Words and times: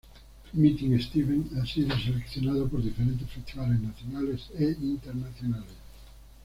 Meeting 0.53 0.97
Steven 0.99 1.47
ha 1.61 1.65
sido 1.67 1.95
seleccionado 1.95 2.67
por 2.67 2.81
diferentes 2.81 3.29
Festivales 3.29 3.79
nacionales 3.79 4.49
e 4.57 4.71
internacionales. 4.81 5.75